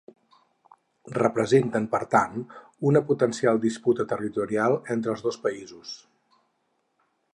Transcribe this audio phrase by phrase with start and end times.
[1.17, 2.39] Representen, per tant,
[2.91, 5.93] una potencial disputa territorial entre els dos països.